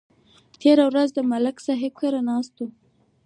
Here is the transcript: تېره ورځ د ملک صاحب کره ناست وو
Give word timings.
تېره 0.59 0.85
ورځ 0.89 1.09
د 1.13 1.19
ملک 1.31 1.55
صاحب 1.65 1.93
کره 2.01 2.21
ناست 2.29 2.53
وو 2.59 2.67